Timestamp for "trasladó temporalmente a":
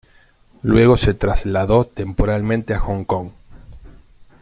1.13-2.79